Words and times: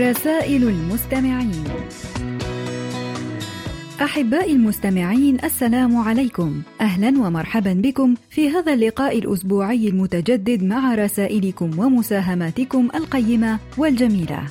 رسائل 0.00 0.62
المستمعين. 0.68 1.64
أحبائي 4.02 4.52
المستمعين 4.52 5.38
السلام 5.44 5.96
عليكم. 5.96 6.62
أهلا 6.80 7.08
ومرحبا 7.08 7.72
بكم 7.72 8.14
في 8.30 8.50
هذا 8.50 8.72
اللقاء 8.72 9.18
الأسبوعي 9.18 9.88
المتجدد 9.88 10.62
مع 10.62 10.94
رسائلكم 10.94 11.78
ومساهماتكم 11.78 12.88
القيمة 12.94 13.58
والجميلة. 13.78 14.42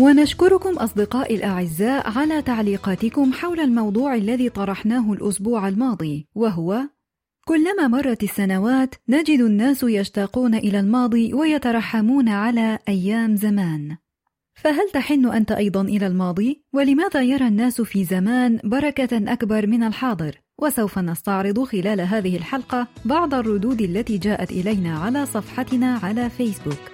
ونشكركم 0.00 0.78
أصدقائي 0.78 1.36
الأعزاء 1.36 2.18
على 2.18 2.42
تعليقاتكم 2.42 3.32
حول 3.32 3.60
الموضوع 3.60 4.14
الذي 4.14 4.48
طرحناه 4.48 5.12
الأسبوع 5.12 5.68
الماضي 5.68 6.26
وهو 6.34 6.80
كلما 7.44 7.88
مرت 7.88 8.22
السنوات 8.22 8.94
نجد 9.08 9.40
الناس 9.40 9.82
يشتاقون 9.82 10.54
إلى 10.54 10.80
الماضي 10.80 11.34
ويترحمون 11.34 12.28
على 12.28 12.78
أيام 12.88 13.36
زمان 13.36 13.96
فهل 14.54 14.90
تحن 14.92 15.26
أنت 15.26 15.52
أيضا 15.52 15.82
إلى 15.82 16.06
الماضي؟ 16.06 16.62
ولماذا 16.72 17.22
يرى 17.22 17.46
الناس 17.46 17.80
في 17.80 18.04
زمان 18.04 18.60
بركة 18.64 19.32
أكبر 19.32 19.66
من 19.66 19.82
الحاضر؟ 19.82 20.40
وسوف 20.58 20.98
نستعرض 20.98 21.64
خلال 21.64 22.00
هذه 22.00 22.36
الحلقة 22.36 22.88
بعض 23.04 23.34
الردود 23.34 23.80
التي 23.80 24.18
جاءت 24.18 24.50
إلينا 24.50 24.98
على 24.98 25.26
صفحتنا 25.26 26.00
على 26.02 26.30
فيسبوك. 26.30 26.93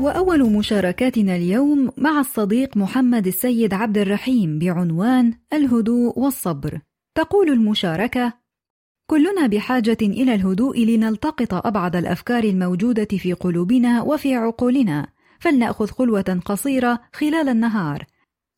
وأول 0.00 0.52
مشاركاتنا 0.52 1.36
اليوم 1.36 1.90
مع 1.96 2.20
الصديق 2.20 2.76
محمد 2.76 3.26
السيد 3.26 3.74
عبد 3.74 3.98
الرحيم 3.98 4.58
بعنوان 4.58 5.34
الهدوء 5.52 6.18
والصبر. 6.18 6.80
تقول 7.14 7.48
المشاركة: 7.48 8.32
كلنا 9.06 9.46
بحاجة 9.46 9.96
إلى 10.02 10.34
الهدوء 10.34 10.84
لنلتقط 10.84 11.66
أبعد 11.66 11.96
الأفكار 11.96 12.44
الموجودة 12.44 13.08
في 13.18 13.32
قلوبنا 13.32 14.02
وفي 14.02 14.34
عقولنا، 14.34 15.08
فلنأخذ 15.40 15.86
خلوة 15.86 16.40
قصيرة 16.44 17.00
خلال 17.12 17.48
النهار، 17.48 18.04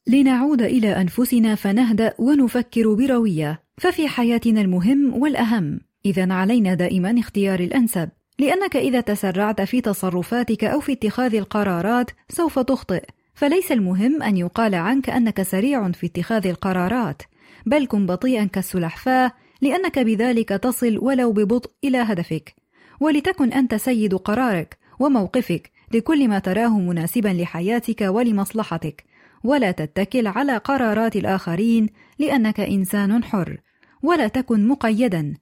لنعود 0.06 0.62
إلى 0.62 1.00
أنفسنا 1.00 1.54
فنهدأ 1.54 2.14
ونفكر 2.18 2.94
بروية، 2.94 3.62
ففي 3.78 4.08
حياتنا 4.08 4.60
المهم 4.60 5.22
والأهم، 5.22 5.80
إذا 6.06 6.32
علينا 6.32 6.74
دائما 6.74 7.20
اختيار 7.20 7.60
الأنسب. 7.60 8.08
لأنك 8.38 8.76
إذا 8.76 9.00
تسرعت 9.00 9.60
في 9.60 9.80
تصرفاتك 9.80 10.64
أو 10.64 10.80
في 10.80 10.92
اتخاذ 10.92 11.34
القرارات 11.34 12.10
سوف 12.28 12.58
تخطئ، 12.58 13.04
فليس 13.34 13.72
المهم 13.72 14.22
أن 14.22 14.36
يقال 14.36 14.74
عنك 14.74 15.10
أنك 15.10 15.42
سريع 15.42 15.90
في 15.92 16.06
اتخاذ 16.06 16.46
القرارات، 16.46 17.22
بل 17.66 17.86
كن 17.86 18.06
بطيئا 18.06 18.44
كالسلحفاة 18.44 19.32
لأنك 19.60 19.98
بذلك 19.98 20.48
تصل 20.48 20.98
ولو 20.98 21.32
ببطء 21.32 21.70
إلى 21.84 21.98
هدفك، 21.98 22.54
ولتكن 23.00 23.52
أنت 23.52 23.74
سيد 23.74 24.14
قرارك 24.14 24.78
وموقفك 25.00 25.70
لكل 25.92 26.28
ما 26.28 26.38
تراه 26.38 26.78
مناسبا 26.78 27.28
لحياتك 27.28 28.00
ولمصلحتك، 28.00 29.04
ولا 29.44 29.70
تتكل 29.70 30.26
على 30.26 30.56
قرارات 30.56 31.16
الآخرين 31.16 31.88
لأنك 32.18 32.60
إنسان 32.60 33.24
حر، 33.24 33.60
ولا 34.02 34.28
تكن 34.28 34.68
مقيدا، 34.68 35.34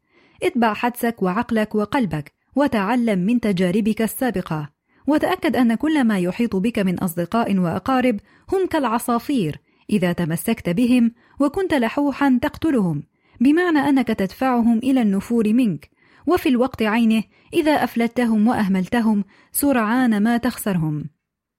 اتبع 0.42 0.74
حدسك 0.74 1.22
وعقلك 1.22 1.74
وقلبك. 1.74 2.39
وتعلم 2.56 3.18
من 3.18 3.40
تجاربك 3.40 4.02
السابقة. 4.02 4.70
وتأكد 5.06 5.56
أن 5.56 5.74
كل 5.74 6.04
ما 6.04 6.18
يحيط 6.18 6.56
بك 6.56 6.78
من 6.78 6.98
أصدقاء 6.98 7.58
وأقارب 7.58 8.20
هم 8.52 8.66
كالعصافير 8.66 9.60
إذا 9.90 10.12
تمسكت 10.12 10.68
بهم 10.68 11.12
وكنت 11.40 11.74
لحوحا 11.74 12.38
تقتلهم 12.42 13.02
بمعنى 13.40 13.78
أنك 13.78 14.08
تدفعهم 14.08 14.78
إلى 14.78 15.02
النفور 15.02 15.52
منك. 15.52 15.90
وفي 16.26 16.48
الوقت 16.48 16.82
عينه 16.82 17.22
إذا 17.54 17.72
أفلتهم 17.72 18.48
وأهملتهم 18.48 19.24
سرعان 19.52 20.22
ما 20.22 20.36
تخسرهم. 20.36 21.04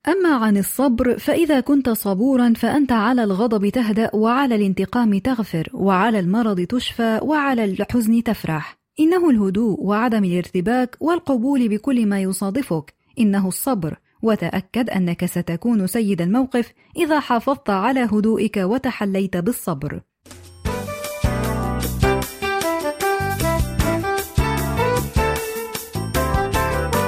أما 0.07 0.35
عن 0.35 0.57
الصبر 0.57 1.17
فإذا 1.17 1.59
كنت 1.59 1.89
صبورا 1.89 2.53
فأنت 2.53 2.91
على 2.91 3.23
الغضب 3.23 3.69
تهدأ 3.69 4.15
وعلى 4.15 4.55
الانتقام 4.55 5.17
تغفر 5.17 5.69
وعلى 5.73 6.19
المرض 6.19 6.61
تشفى 6.61 7.19
وعلى 7.23 7.63
الحزن 7.63 8.23
تفرح. 8.23 8.80
إنه 8.99 9.29
الهدوء 9.29 9.83
وعدم 9.83 10.23
الارتباك 10.23 10.97
والقبول 10.99 11.69
بكل 11.69 12.05
ما 12.05 12.21
يصادفك. 12.21 12.93
إنه 13.19 13.47
الصبر. 13.47 13.97
وتأكد 14.21 14.89
أنك 14.89 15.25
ستكون 15.25 15.87
سيد 15.87 16.21
الموقف 16.21 16.73
إذا 16.97 17.19
حافظت 17.19 17.69
على 17.69 17.99
هدوئك 17.99 18.57
وتحليت 18.57 19.37
بالصبر. 19.37 20.01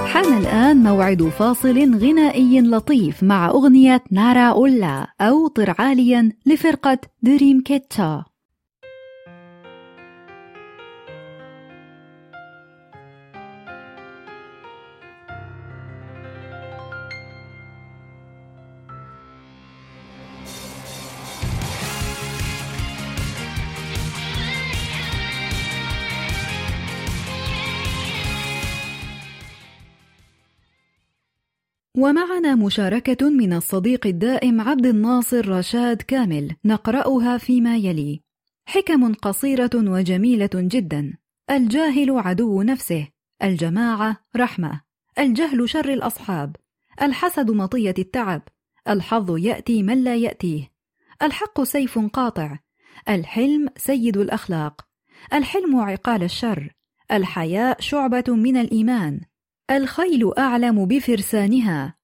حان 0.06 0.38
الآن 0.38 0.78
موعد 0.78 1.24
فاصل 1.24 1.96
غنائي 1.96 2.62
لطيف 2.62 3.24
مع 3.24 3.50
أغنية 3.50 4.04
نارا 4.12 4.52
أولا 4.52 5.08
أو 5.22 5.48
طر 5.48 5.76
عاليا 5.80 6.32
لفرقة 6.46 6.98
دريم 7.22 7.62
كيتا. 7.62 8.26
ومعنا 31.98 32.56
مشاركة 32.56 33.30
من 33.30 33.54
الصديق 33.54 34.08
الدائم 34.08 34.62
عبد 34.62 34.86
الناصر 34.86 35.50
رشاد 35.50 36.02
كامل 36.02 36.56
نقرأها 36.66 37.38
فيما 37.38 37.78
يلي: 37.78 38.22
حكم 38.66 39.14
قصيرة 39.14 39.70
وجميلة 39.76 40.50
جدا. 40.56 41.18
الجاهل 41.50 42.12
عدو 42.12 42.62
نفسه، 42.62 43.08
الجماعة 43.44 44.18
رحمة، 44.36 44.82
الجهل 45.20 45.70
شر 45.70 45.94
الأصحاب، 45.94 46.56
الحسد 47.02 47.52
مطية 47.52 47.96
التعب، 48.00 48.42
الحظ 48.90 49.38
يأتي 49.38 49.84
من 49.84 50.04
لا 50.04 50.16
يأتيه، 50.16 50.72
الحق 51.22 51.64
سيف 51.64 52.00
قاطع، 52.00 52.58
الحلم 53.10 53.68
سيد 53.78 54.18
الأخلاق، 54.18 54.88
الحلم 55.34 55.76
عقال 55.76 56.24
الشر، 56.24 56.74
الحياء 57.12 57.82
شعبة 57.82 58.24
من 58.28 58.58
الإيمان، 58.58 59.22
الخيل 59.72 60.38
أعلم 60.38 60.86
بفرسانها. 60.86 61.96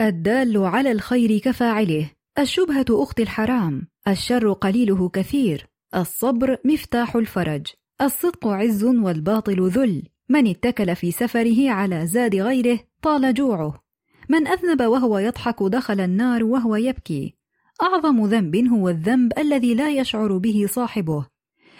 الدال 0.00 0.56
على 0.56 0.92
الخير 0.92 1.38
كفاعله. 1.38 2.10
الشبهة 2.38 2.84
أخت 2.90 3.20
الحرام. 3.20 3.88
الشر 4.08 4.52
قليله 4.52 5.08
كثير. 5.08 5.66
الصبر 5.94 6.56
مفتاح 6.64 7.16
الفرج. 7.16 7.66
الصدق 8.02 8.46
عز 8.46 8.84
والباطل 8.84 9.68
ذل. 9.68 10.02
من 10.28 10.46
اتكل 10.46 10.96
في 10.96 11.10
سفره 11.10 11.70
على 11.70 12.06
زاد 12.06 12.36
غيره 12.36 12.78
طال 13.02 13.34
جوعه. 13.34 13.82
من 14.28 14.46
أذنب 14.46 14.82
وهو 14.82 15.18
يضحك 15.18 15.62
دخل 15.62 16.00
النار 16.00 16.44
وهو 16.44 16.76
يبكي. 16.76 17.34
أعظم 17.82 18.26
ذنب 18.26 18.56
هو 18.56 18.88
الذنب 18.88 19.38
الذي 19.38 19.74
لا 19.74 19.90
يشعر 19.90 20.38
به 20.38 20.66
صاحبه. 20.70 21.26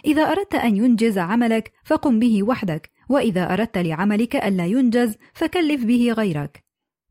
إذا 0.04 0.22
أردت 0.22 0.54
أن 0.54 0.76
ينجز 0.76 1.18
عملك 1.18 1.72
فقم 1.84 2.18
به 2.18 2.42
وحدك. 2.42 2.90
وإذا 3.10 3.52
أردت 3.52 3.78
لعملك 3.78 4.36
ألا 4.36 4.66
ينجز 4.66 5.14
فكلف 5.34 5.84
به 5.84 6.12
غيرك. 6.12 6.64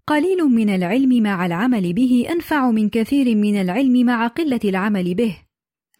قليل 0.07 0.37
من 0.37 0.69
العلم 0.69 1.23
مع 1.23 1.45
العمل 1.45 1.93
به 1.93 2.27
أنفع 2.29 2.71
من 2.71 2.89
كثير 2.89 3.35
من 3.35 3.61
العلم 3.61 4.05
مع 4.05 4.27
قلة 4.27 4.59
العمل 4.65 5.13
به. 5.13 5.37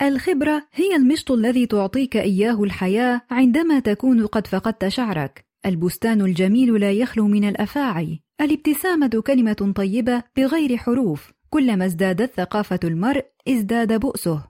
الخبرة 0.01 0.67
هي 0.73 0.95
المشط 0.95 1.31
الذي 1.31 1.65
تعطيك 1.65 2.17
إياه 2.17 2.63
الحياة 2.63 3.21
عندما 3.31 3.79
تكون 3.79 4.25
قد 4.25 4.47
فقدت 4.47 4.87
شعرك. 4.87 5.45
البستان 5.65 6.21
الجميل 6.21 6.79
لا 6.81 6.91
يخلو 6.91 7.27
من 7.27 7.49
الأفاعي. 7.49 8.19
الابتسامة 8.41 9.23
كلمة 9.27 9.73
طيبة 9.75 10.23
بغير 10.37 10.77
حروف. 10.77 11.31
كلما 11.49 11.85
ازدادت 11.85 12.33
ثقافة 12.33 12.79
المرء 12.83 13.25
ازداد 13.47 13.99
بؤسه. 13.99 14.48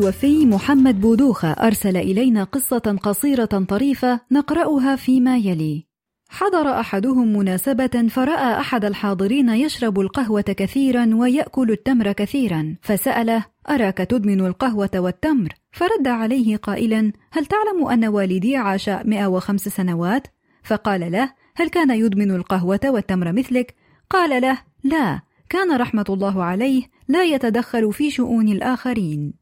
الوفي 0.00 0.46
محمد 0.46 1.00
بودوخة 1.00 1.48
أرسل 1.52 1.96
إلينا 1.96 2.44
قصة 2.44 2.98
قصيرة 3.02 3.44
طريفة 3.44 4.20
نقرأها 4.30 4.96
فيما 4.96 5.36
يلي. 5.36 5.86
حضر 6.28 6.80
أحدهم 6.80 7.36
مناسبة 7.36 8.08
فرأى 8.10 8.60
أحد 8.60 8.84
الحاضرين 8.84 9.48
يشرب 9.48 10.00
القهوة 10.00 10.40
كثيرا 10.42 11.10
ويأكل 11.14 11.70
التمر 11.70 12.12
كثيرا، 12.12 12.76
فسأله: 12.82 13.44
أراك 13.70 13.98
تدمن 13.98 14.40
القهوة 14.40 14.90
والتمر، 14.94 15.54
فرد 15.72 16.08
عليه 16.08 16.56
قائلا: 16.56 17.12
هل 17.32 17.46
تعلم 17.46 17.86
أن 17.86 18.04
والدي 18.04 18.56
عاش 18.56 18.88
105 18.88 19.70
سنوات؟ 19.70 20.26
فقال 20.62 21.12
له: 21.12 21.32
هل 21.56 21.68
كان 21.68 21.90
يدمن 21.90 22.30
القهوة 22.30 22.80
والتمر 22.84 23.32
مثلك؟ 23.32 23.74
قال 24.10 24.42
له: 24.42 24.58
لا، 24.84 25.20
كان 25.48 25.76
رحمة 25.76 26.06
الله 26.08 26.42
عليه 26.42 26.82
لا 27.08 27.22
يتدخل 27.22 27.92
في 27.92 28.10
شؤون 28.10 28.48
الآخرين. 28.48 29.39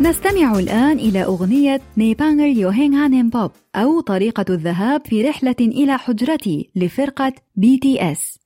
نستمع 0.00 0.58
الآن 0.58 0.98
إلى 0.98 1.24
أغنية 1.24 1.80
내 1.96 2.15
방을 2.15 2.58
여행하는 2.58 3.30
법 3.30 3.50
أو 3.76 4.00
طريقة 4.00 4.44
الذهاب 4.48 5.06
في 5.06 5.28
رحلة 5.28 5.56
إلى 5.60 5.98
حجرتي 5.98 6.70
لفرقة 6.76 7.32
بي 7.56 7.78
تي 7.78 8.12
إس. 8.12 8.38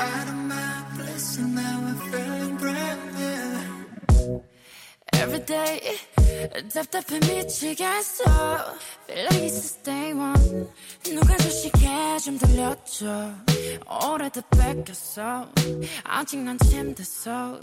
Out 0.00 0.28
of 0.28 0.40
my 0.52 0.84
place 0.94 1.38
and 1.38 1.54
now 1.54 1.78
I'm 1.90 1.96
feeling 2.10 2.56
brand 2.62 3.02
new 3.18 4.42
Every 5.17 5.45
day 5.45 5.97
답답해 6.73 7.19
미치겠어 7.19 8.23
Feel 9.07 9.25
like 9.25 9.43
it's 9.43 9.75
the 9.75 9.83
day 9.83 10.13
one 10.13 10.67
누가 11.03 11.37
주식해 11.37 12.19
좀 12.19 12.37
들려줘 12.37 13.31
오래도 14.11 14.41
뺏겼어 14.49 15.49
아직 16.03 16.39
난 16.39 16.57
침대서 16.59 17.59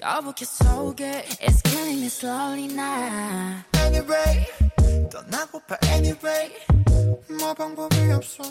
거북이 0.00 0.44
속에 0.44 1.24
It's 1.40 1.62
killing 1.62 2.00
me 2.00 2.06
slowly 2.06 2.64
now 2.64 3.62
Anyway 3.76 4.46
떠나고파 5.10 5.78
anyway 5.92 6.52
뭐 7.38 7.54
방법이 7.54 7.96
없어 8.12 8.42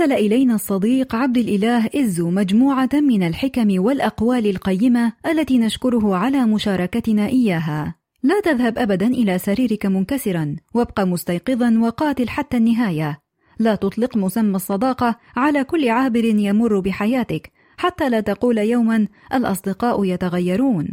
أرسل 0.00 0.12
إلينا 0.12 0.54
الصديق 0.54 1.14
عبد 1.14 1.38
الإله 1.38 1.90
إزو 1.94 2.30
مجموعة 2.30 2.88
من 2.94 3.22
الحكم 3.22 3.82
والأقوال 3.82 4.46
القيمة 4.46 5.12
التي 5.26 5.58
نشكره 5.58 6.16
على 6.16 6.46
مشاركتنا 6.46 7.26
إياها. 7.26 7.94
لا 8.22 8.40
تذهب 8.40 8.78
أبدا 8.78 9.06
إلى 9.06 9.38
سريرك 9.38 9.86
منكسرا، 9.86 10.56
وابق 10.74 11.00
مستيقظا 11.00 11.78
وقاتل 11.82 12.28
حتى 12.28 12.56
النهاية. 12.56 13.20
لا 13.58 13.74
تطلق 13.74 14.16
مسمى 14.16 14.56
الصداقة 14.56 15.18
على 15.36 15.64
كل 15.64 15.88
عابر 15.88 16.24
يمر 16.24 16.80
بحياتك، 16.80 17.52
حتى 17.76 18.08
لا 18.08 18.20
تقول 18.20 18.58
يوما 18.58 19.06
الأصدقاء 19.34 20.04
يتغيرون 20.04 20.88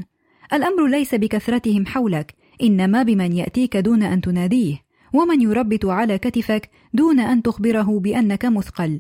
الأمر 0.54 0.88
ليس 0.88 1.16
بكثرتهم 1.16 1.86
حولك 1.86 2.36
إنما 2.64 3.04
بمن 3.04 3.34
يأتيك 3.34 3.78
دون 3.78 4.04
أن 4.04 4.22
تناديه 4.22 4.85
ومن 5.16 5.42
يربت 5.42 5.86
على 5.86 6.18
كتفك 6.18 6.70
دون 6.94 7.20
أن 7.20 7.42
تخبره 7.42 8.00
بأنك 8.00 8.46
مثقل. 8.46 9.00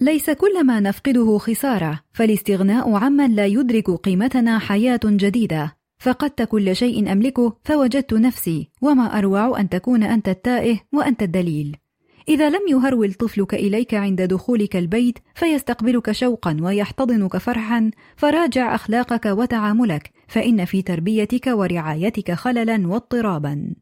ليس 0.00 0.30
كل 0.30 0.64
ما 0.64 0.80
نفقده 0.80 1.38
خسارة 1.38 2.00
فالاستغناء 2.12 2.94
عمن 2.94 3.34
لا 3.34 3.46
يدرك 3.46 3.90
قيمتنا 3.90 4.58
حياة 4.58 5.00
جديدة. 5.04 5.76
فقدت 5.98 6.42
كل 6.42 6.76
شيء 6.76 7.12
أملكه 7.12 7.56
فوجدت 7.64 8.14
نفسي 8.14 8.70
وما 8.82 9.18
أروع 9.18 9.60
أن 9.60 9.68
تكون 9.68 10.02
أنت 10.02 10.28
التائه 10.28 10.78
وأنت 10.92 11.22
الدليل. 11.22 11.76
إذا 12.28 12.50
لم 12.50 12.60
يهرول 12.70 13.12
طفلك 13.14 13.54
إليك 13.54 13.94
عند 13.94 14.22
دخولك 14.22 14.76
البيت 14.76 15.18
فيستقبلك 15.34 16.12
شوقا 16.12 16.56
ويحتضنك 16.62 17.36
فرحا 17.36 17.90
فراجع 18.16 18.74
أخلاقك 18.74 19.26
وتعاملك 19.26 20.10
فإن 20.28 20.64
في 20.64 20.82
تربيتك 20.82 21.46
ورعايتك 21.46 22.32
خللا 22.32 22.88
واضطرابا. 22.88 23.74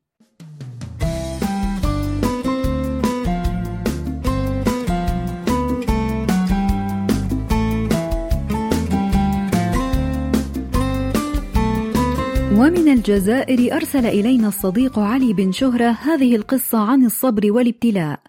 ومن 12.58 12.88
الجزائر 12.88 13.76
أرسل 13.76 14.06
إلينا 14.06 14.48
الصديق 14.48 14.98
علي 14.98 15.32
بن 15.32 15.52
شهرة 15.52 15.90
هذه 15.90 16.36
القصة 16.36 16.78
عن 16.78 17.04
الصبر 17.04 17.52
والابتلاء. 17.52 18.20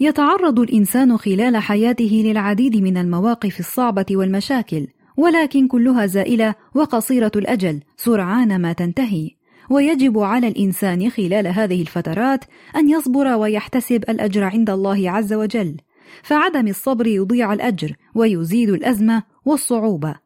يتعرض 0.00 0.60
الإنسان 0.60 1.16
خلال 1.16 1.56
حياته 1.56 2.22
للعديد 2.24 2.76
من 2.76 2.96
المواقف 2.96 3.60
الصعبة 3.60 4.06
والمشاكل 4.10 4.86
ولكن 5.16 5.68
كلها 5.68 6.06
زائلة 6.06 6.54
وقصيرة 6.74 7.32
الأجل 7.36 7.80
سرعان 7.96 8.60
ما 8.60 8.72
تنتهي. 8.72 9.30
ويجب 9.70 10.18
على 10.18 10.48
الإنسان 10.48 11.10
خلال 11.10 11.46
هذه 11.46 11.80
الفترات 11.80 12.44
أن 12.76 12.90
يصبر 12.90 13.26
ويحتسب 13.26 14.04
الأجر 14.08 14.44
عند 14.44 14.70
الله 14.70 15.10
عز 15.10 15.32
وجل. 15.32 15.76
فعدم 16.22 16.68
الصبر 16.68 17.06
يضيع 17.06 17.52
الأجر 17.52 17.96
ويزيد 18.14 18.70
الأزمة 18.70 19.22
والصعوبة. 19.44 20.23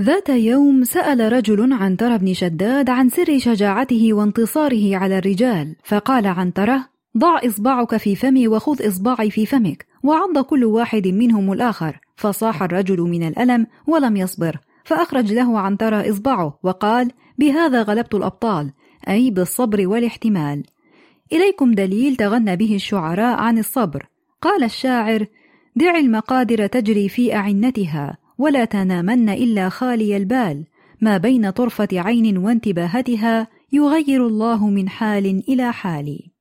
ذات 0.00 0.28
يوم 0.28 0.84
سأل 0.84 1.32
رجل 1.32 1.72
عنتر 1.72 2.16
بن 2.16 2.34
شداد 2.34 2.90
عن 2.90 3.08
سر 3.08 3.38
شجاعته 3.38 4.12
وانتصاره 4.12 4.96
على 4.96 5.18
الرجال 5.18 5.76
فقال 5.84 6.26
عنتره 6.26 6.88
ضع 7.18 7.40
إصبعك 7.46 7.96
في 7.96 8.16
فمي 8.16 8.48
وخذ 8.48 8.88
إصبعي 8.88 9.30
في 9.30 9.46
فمك 9.46 9.86
وعض 10.02 10.38
كل 10.38 10.64
واحد 10.64 11.08
منهم 11.08 11.52
الآخر. 11.52 12.00
فصاح 12.16 12.62
الرجل 12.62 13.00
من 13.00 13.28
الألم 13.28 13.66
ولم 13.86 14.16
يصبر 14.16 14.58
فأخرج 14.84 15.32
له 15.32 15.58
عنترة 15.58 16.10
إصبعه 16.10 16.58
وقال 16.62 17.10
بهذا 17.38 17.82
غلبت 17.82 18.14
الأبطال 18.14 18.72
أي 19.08 19.30
بالصبر 19.30 19.86
والاحتمال. 19.86 20.62
إليكم 21.32 21.72
دليل 21.72 22.16
تغنى 22.16 22.56
به 22.56 22.74
الشعراء 22.74 23.36
عن 23.36 23.58
الصبر. 23.58 24.06
قال 24.42 24.64
الشاعر 24.64 25.26
دع 25.76 25.98
المقادر 25.98 26.66
تجري 26.66 27.08
في 27.08 27.34
أعنتها. 27.34 28.23
ولا 28.38 28.64
تنامن 28.64 29.28
إلا 29.28 29.68
خالي 29.68 30.16
البال. 30.16 30.64
ما 31.00 31.16
بين 31.16 31.50
طرفة 31.50 31.88
عين 31.92 32.38
وانتباهتها 32.38 33.48
يغير 33.72 34.26
الله 34.26 34.68
من 34.68 34.88
حال 34.88 35.42
إلى 35.48 35.72
حال. 35.72 36.33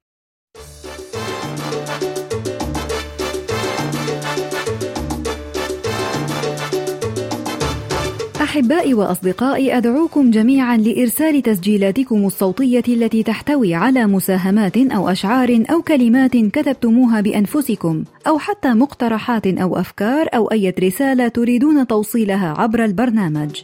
أحبائي 8.53 8.93
وأصدقائي 8.93 9.77
أدعوكم 9.77 10.31
جميعا 10.31 10.77
لإرسال 10.77 11.41
تسجيلاتكم 11.41 12.25
الصوتية 12.25 12.83
التي 12.87 13.23
تحتوي 13.23 13.75
على 13.75 14.05
مساهمات 14.05 14.77
أو 14.77 15.09
أشعار 15.09 15.63
أو 15.71 15.81
كلمات 15.81 16.37
كتبتموها 16.37 17.21
بأنفسكم 17.21 18.03
أو 18.27 18.39
حتى 18.39 18.73
مقترحات 18.73 19.47
أو 19.47 19.77
أفكار 19.77 20.27
أو 20.33 20.51
أي 20.51 20.69
رسالة 20.69 21.27
تريدون 21.27 21.87
توصيلها 21.87 22.53
عبر 22.57 22.85
البرنامج. 22.85 23.61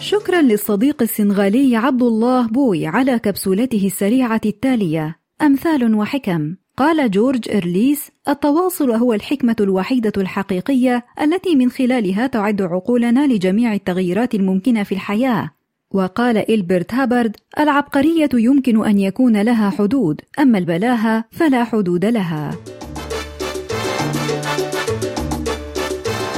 شكرا 0.00 0.42
للصديق 0.42 1.02
السنغالي 1.02 1.76
عبد 1.76 2.02
الله 2.02 2.46
بوي 2.46 2.86
على 2.86 3.18
كبسولته 3.18 3.86
السريعة 3.86 4.40
التالية 4.46 5.16
أمثال 5.42 5.94
وحكم 5.94 6.54
قال 6.76 7.10
جورج 7.10 7.50
إرليس: 7.50 8.10
التواصل 8.28 8.90
هو 8.90 9.12
الحكمة 9.12 9.56
الوحيدة 9.60 10.12
الحقيقية 10.16 11.04
التي 11.20 11.56
من 11.56 11.70
خلالها 11.70 12.26
تعد 12.26 12.62
عقولنا 12.62 13.26
لجميع 13.26 13.74
التغييرات 13.74 14.34
الممكنة 14.34 14.82
في 14.82 14.92
الحياة. 14.92 15.50
وقال 15.90 16.50
إلبرت 16.50 16.94
هابرد: 16.94 17.36
العبقرية 17.58 18.28
يمكن 18.34 18.84
أن 18.84 18.98
يكون 18.98 19.42
لها 19.42 19.70
حدود، 19.70 20.20
أما 20.38 20.58
البلاهة 20.58 21.24
فلا 21.30 21.64
حدود 21.64 22.04
لها. 22.04 22.50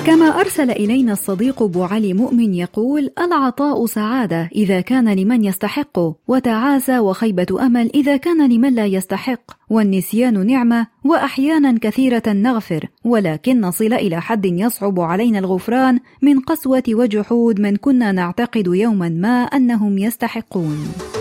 كما 0.07 0.41
أرسل 0.41 0.71
إلينا 0.71 1.13
الصديق 1.13 1.63
أبو 1.63 1.85
علي 1.85 2.13
مؤمن 2.13 2.55
يقول: 2.55 3.11
العطاء 3.19 3.87
سعادة 3.87 4.49
إذا 4.55 4.81
كان 4.81 5.09
لمن 5.09 5.45
يستحقه، 5.45 6.15
وتعاسى 6.29 6.99
وخيبة 6.99 7.47
أمل 7.61 7.91
إذا 7.95 8.17
كان 8.17 8.51
لمن 8.51 8.75
لا 8.75 8.87
يستحق، 8.87 9.43
والنسيان 9.71 10.47
نعمة، 10.47 10.87
وأحيانا 11.05 11.79
كثيرة 11.79 12.23
نغفر، 12.27 12.87
ولكن 13.05 13.61
نصل 13.61 13.93
إلى 13.93 14.21
حد 14.21 14.47
يصعب 14.47 15.01
علينا 15.01 15.39
الغفران 15.39 16.01
من 16.23 16.41
قسوة 16.41 16.85
وجحود 16.89 17.61
من 17.61 17.77
كنا 17.77 18.13
نعتقد 18.13 18.67
يوما 18.67 19.09
ما 19.09 19.43
أنهم 19.43 19.99
يستحقون. 19.99 21.14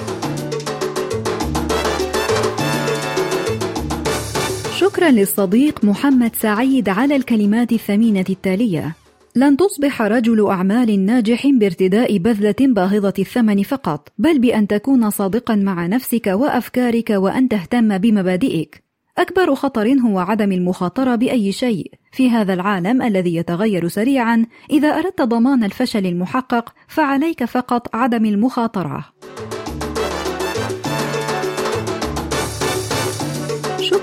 شكرا 4.93 5.11
للصديق 5.11 5.85
محمد 5.85 6.35
سعيد 6.35 6.89
على 6.89 7.15
الكلمات 7.15 7.71
الثمينة 7.71 8.25
التالية 8.29 8.95
لن 9.35 9.57
تصبح 9.57 10.01
رجل 10.01 10.47
أعمال 10.47 11.05
ناجح 11.05 11.47
بارتداء 11.47 12.17
بذلة 12.17 12.55
باهظة 12.61 13.13
الثمن 13.19 13.63
فقط، 13.63 14.09
بل 14.17 14.39
بأن 14.39 14.67
تكون 14.67 15.09
صادقا 15.09 15.55
مع 15.55 15.87
نفسك 15.87 16.27
وأفكارك 16.27 17.09
وأن 17.09 17.49
تهتم 17.49 17.97
بمبادئك. 17.97 18.83
أكبر 19.17 19.55
خطر 19.55 19.87
هو 19.87 20.19
عدم 20.19 20.51
المخاطرة 20.51 21.15
بأي 21.15 21.51
شيء 21.51 21.91
في 22.11 22.29
هذا 22.29 22.53
العالم 22.53 23.01
الذي 23.01 23.35
يتغير 23.35 23.87
سريعا، 23.87 24.45
إذا 24.71 24.87
أردت 24.87 25.21
ضمان 25.21 25.63
الفشل 25.63 26.05
المحقق 26.05 26.73
فعليك 26.87 27.45
فقط 27.45 27.95
عدم 27.95 28.25
المخاطرة. 28.25 29.05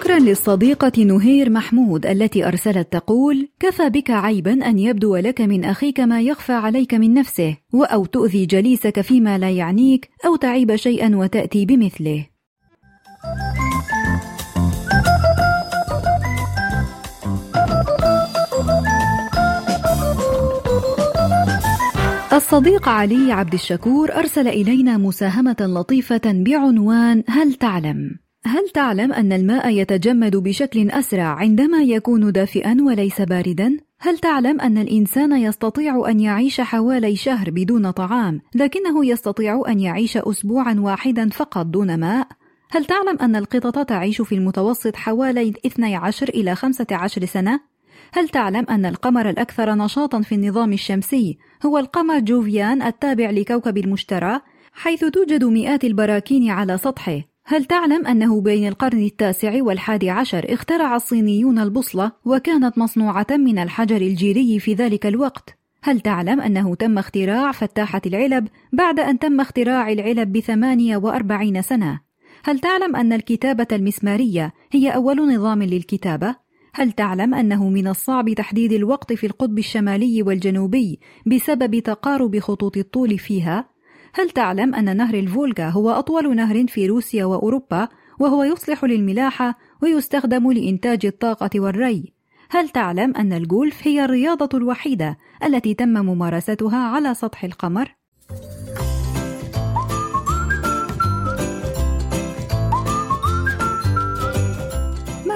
شكرا 0.01 0.19
للصديقة 0.19 1.05
نهير 1.05 1.51
محمود 1.51 2.07
التي 2.07 2.49
أرسلت 2.49 2.93
تقول: 2.93 3.49
كفى 3.61 3.91
بك 3.91 4.11
عيبا 4.11 4.53
أن 4.53 4.79
يبدو 4.79 5.17
لك 5.17 5.41
من 5.41 5.65
أخيك 5.65 6.01
ما 6.01 6.21
يخفى 6.21 6.53
عليك 6.53 6.95
من 6.95 7.15
نفسه، 7.15 7.57
أو 7.75 8.05
تؤذي 8.05 8.47
جليسك 8.47 9.01
فيما 9.01 9.39
لا 9.39 9.51
يعنيك، 9.51 10.09
أو 10.27 10.37
تعيب 10.37 10.77
شيئا 10.77 11.17
وتأتي 11.17 11.67
بمثله. 11.67 12.27
الصديق 22.33 22.89
علي 22.89 23.33
عبد 23.33 23.55
الشكور 23.55 24.15
أرسل 24.15 24.49
إلينا 24.49 24.97
مساهمة 24.97 25.57
لطيفة 25.61 26.21
بعنوان 26.25 27.23
هل 27.29 27.55
تعلم؟ 27.55 28.30
هل 28.45 28.69
تعلم 28.69 29.13
أن 29.13 29.33
الماء 29.33 29.69
يتجمد 29.69 30.37
بشكل 30.37 30.91
أسرع 30.91 31.25
عندما 31.25 31.83
يكون 31.83 32.33
دافئا 32.33 32.77
وليس 32.81 33.21
باردا؟ 33.21 33.77
هل 34.01 34.19
تعلم 34.19 34.61
أن 34.61 34.79
الإنسان 34.79 35.33
يستطيع 35.33 36.09
أن 36.09 36.21
يعيش 36.21 36.61
حوالي 36.61 37.17
شهر 37.17 37.51
بدون 37.51 37.91
طعام، 37.91 38.41
لكنه 38.55 39.07
يستطيع 39.07 39.63
أن 39.69 39.81
يعيش 39.81 40.17
أسبوعا 40.17 40.75
واحدا 40.79 41.29
فقط 41.29 41.67
دون 41.67 41.97
ماء؟ 42.01 42.29
هل 42.71 42.85
تعلم 42.85 43.19
أن 43.21 43.37
القطط 43.37 43.89
تعيش 43.89 44.23
في 44.23 44.35
المتوسط 44.35 44.97
حوالي 44.97 45.53
12 45.67 46.29
إلى 46.29 46.55
15 46.55 47.25
سنة؟ 47.25 47.61
هل 48.13 48.29
تعلم 48.29 48.67
أن 48.71 48.87
القمر 48.87 49.31
الأكثر 49.31 49.75
نشاطا 49.75 50.21
في 50.21 50.35
النظام 50.35 50.73
الشمسي 50.73 51.39
هو 51.67 51.79
القمر 51.79 52.19
جوفيان 52.19 52.83
التابع 52.83 53.31
لكوكب 53.31 53.79
المشتري، 53.79 54.41
حيث 54.73 55.05
توجد 55.05 55.45
مئات 55.45 55.85
البراكين 55.85 56.51
على 56.51 56.79
سطحه 56.79 57.30
هل 57.45 57.65
تعلم 57.65 58.07
أنه 58.07 58.41
بين 58.41 58.69
القرن 58.69 59.05
التاسع 59.05 59.63
والحادي 59.63 60.11
عشر 60.11 60.55
اخترع 60.55 60.97
الصينيون 60.97 61.59
البوصلة 61.59 62.13
وكانت 62.25 62.79
مصنوعة 62.79 63.27
من 63.31 63.59
الحجر 63.59 63.97
الجيري 63.97 64.59
في 64.59 64.75
ذلك 64.75 65.07
الوقت؟ 65.07 65.59
هل 65.83 66.01
تعلم 66.01 66.41
أنه 66.41 66.75
تم 66.75 66.99
اختراع 66.99 67.53
فتاحة 67.53 68.03
العلب 68.07 68.49
بعد 68.73 69.01
أن 69.01 69.19
تم 69.19 69.41
اختراع 69.41 69.93
العلب 69.93 70.33
بثمانية 70.33 70.97
وأربعين 70.97 71.63
سنة؟ 71.63 72.01
هل 72.45 72.59
تعلم 72.59 72.97
أن 72.97 73.13
الكتابة 73.13 73.67
المسمارية 73.73 74.53
هي 74.73 74.95
أول 74.95 75.35
نظام 75.35 75.63
للكتابة؟ 75.63 76.37
هل 76.75 76.93
تعلم 76.93 77.35
أنه 77.35 77.69
من 77.69 77.89
الصعب 77.89 78.33
تحديد 78.33 78.73
الوقت 78.73 79.13
في 79.13 79.27
القطب 79.27 79.59
الشمالي 79.59 80.23
والجنوبي 80.23 81.01
بسبب 81.27 81.79
تقارب 81.79 82.39
خطوط 82.39 82.77
الطول 82.77 83.19
فيها؟ 83.19 83.69
هل 84.13 84.31
تعلم 84.31 84.75
أن 84.75 84.97
نهر 84.97 85.15
الفولغا 85.15 85.69
هو 85.69 85.91
أطول 85.91 86.37
نهر 86.37 86.67
في 86.67 86.87
روسيا 86.87 87.25
وأوروبا 87.25 87.89
وهو 88.19 88.43
يصلح 88.43 88.85
للملاحة 88.85 89.59
ويستخدم 89.83 90.53
لإنتاج 90.53 91.07
الطاقة 91.07 91.51
والري؟ 91.61 92.13
هل 92.51 92.69
تعلم 92.69 93.17
أن 93.17 93.33
الجولف 93.33 93.87
هي 93.87 94.05
الرياضة 94.05 94.59
الوحيدة 94.59 95.19
التي 95.45 95.75
تم 95.75 95.89
ممارستها 95.89 96.79
على 96.79 97.15
سطح 97.15 97.45
القمر؟ 97.45 97.95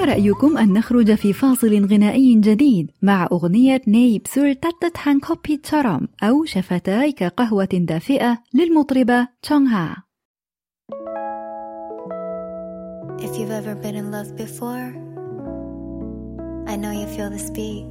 رأيكم 0.09 0.57
أن 0.57 0.73
نخرج 0.73 1.15
في 1.15 1.33
فاصل 1.33 1.85
غنائي 1.85 2.35
جديد 2.35 2.91
مع 3.01 3.27
أغنية 3.31 3.81
نيب 3.87 4.27
سور 4.27 4.53
تاتت 4.53 4.97
هانكوبي 5.03 5.57
تشارم 5.57 6.07
أو 6.23 6.45
شفتاي 6.45 7.11
كقهوة 7.11 7.69
دافئة 7.73 8.37
للمطربة 8.53 9.27
تشونغ 9.41 9.93
If 13.21 13.37
you've 13.37 13.51
ever 13.51 13.75
been 13.75 13.95
in 13.95 14.11
love 14.11 14.35
before, 14.37 14.87
I 16.71 16.75
know 16.81 16.93
you 16.99 17.07
feel 17.15 17.29
this 17.29 17.49
beat. 17.57 17.85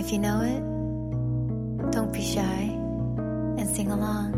If 0.00 0.06
you 0.12 0.18
know 0.18 0.38
it, 0.52 0.62
don't 1.94 2.12
be 2.12 2.22
shy 2.34 2.62
and 3.58 3.68
sing 3.74 3.90
along. 3.96 4.28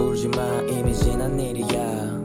울지 0.00 0.28
마 0.28 0.40
이미 0.72 0.94
지난 0.94 1.38
일이야 1.38 2.19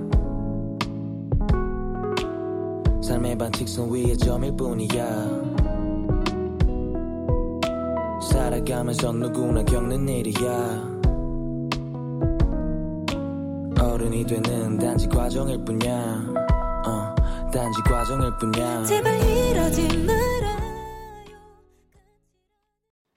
삶의 3.06 3.38
반칙선 3.38 3.92
위에 3.92 4.16
점일 4.16 4.56
뿐이야 4.56 5.52
살아가면서 8.22 9.12
누구나 9.12 9.64
겪는 9.64 10.08
일이야 10.08 11.02
어른이 13.80 14.26
되는 14.26 14.78
단지 14.78 15.08
과정일 15.08 15.64
뿐이야 15.66 15.94
어, 16.86 17.16
단지 17.52 17.82
과정일 17.84 18.32
뿐이야 18.40 18.84
제발 18.86 19.20
이러지 19.20 19.98
말아요 20.06 20.52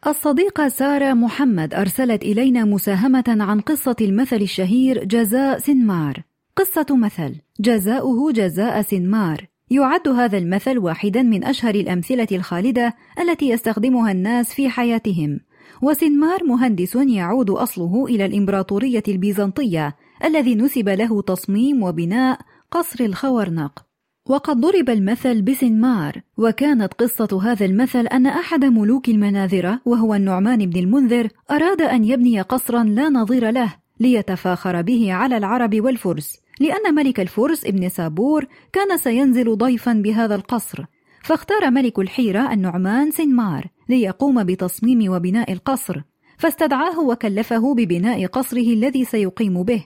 الصديقة 0.06 0.68
سارة 0.68 1.14
محمد 1.14 1.74
أرسلت 1.74 2.22
إلينا 2.22 2.64
مساهمة 2.64 3.24
عن 3.28 3.60
قصة 3.60 3.96
المثل 4.00 4.36
الشهير 4.36 5.04
جزاء 5.04 5.58
سنمار 5.58 6.24
قصة 6.56 6.86
مثل 6.96 7.40
جزاؤه 7.60 8.32
جزاء 8.32 8.82
سنمار 8.82 9.47
يعد 9.71 10.07
هذا 10.07 10.37
المثل 10.37 10.77
واحدا 10.77 11.21
من 11.21 11.43
أشهر 11.43 11.75
الأمثلة 11.75 12.27
الخالدة 12.31 12.95
التي 13.19 13.49
يستخدمها 13.49 14.11
الناس 14.11 14.53
في 14.53 14.69
حياتهم. 14.69 15.39
وسنمار 15.81 16.43
مهندس 16.43 16.95
يعود 16.95 17.49
أصله 17.49 18.05
إلى 18.05 18.25
الإمبراطورية 18.25 19.03
البيزنطية 19.07 19.95
الذي 20.25 20.55
نسب 20.55 20.89
له 20.89 21.21
تصميم 21.21 21.83
وبناء 21.83 22.39
قصر 22.71 23.05
الخورنق. 23.05 23.85
وقد 24.29 24.61
ضرب 24.61 24.89
المثل 24.89 25.41
بسنمار 25.41 26.21
وكانت 26.37 26.93
قصة 26.93 27.39
هذا 27.43 27.65
المثل 27.65 28.07
أن 28.07 28.27
أحد 28.27 28.65
ملوك 28.65 29.09
المناذرة 29.09 29.79
وهو 29.85 30.13
النعمان 30.15 30.69
بن 30.69 30.79
المنذر 30.79 31.29
أراد 31.51 31.81
أن 31.81 32.03
يبني 32.03 32.41
قصرا 32.41 32.83
لا 32.83 33.09
نظير 33.09 33.51
له 33.51 33.73
ليتفاخر 33.99 34.81
به 34.81 35.13
على 35.13 35.37
العرب 35.37 35.81
والفرس. 35.81 36.37
لأن 36.59 36.95
ملك 36.95 37.19
الفرس 37.19 37.65
ابن 37.65 37.89
سابور 37.89 38.45
كان 38.73 38.97
سينزل 38.97 39.57
ضيفا 39.57 39.93
بهذا 39.93 40.35
القصر. 40.35 40.85
فاختار 41.23 41.71
ملك 41.71 41.99
الحيرة 41.99 42.53
النعمان 42.53 43.11
سنمار 43.11 43.67
ليقوم 43.89 44.43
بتصميم 44.43 45.11
وبناء 45.11 45.51
القصر 45.53 46.01
فاستدعاه 46.37 46.99
وكلفه 46.99 47.73
ببناء 47.73 48.25
قصره 48.25 48.73
الذي 48.73 49.05
سيقيم 49.05 49.63
به. 49.63 49.85